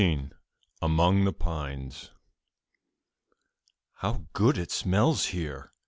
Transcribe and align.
AMONG 0.81 1.25
THE 1.25 1.31
PINES. 1.31 2.09
"How 3.97 4.25
good 4.33 4.57
it 4.57 4.71
smells 4.71 5.27
here!" 5.27 5.71